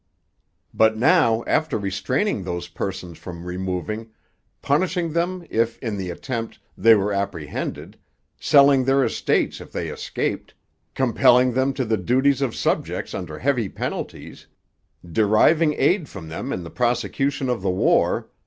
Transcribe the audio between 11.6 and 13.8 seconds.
to the duties of subjects under heavy